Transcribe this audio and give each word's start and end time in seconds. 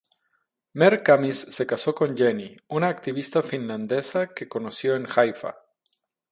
Mer-Khamis 0.73 1.35
se 1.47 1.67
casó 1.67 1.93
con 1.93 2.17
Jenny, 2.17 2.57
una 2.69 2.87
activista 2.89 3.43
finlandesa 3.43 4.29
que 4.33 4.49
conoció 4.49 4.95
en 4.95 5.05
Haifa. 5.15 5.55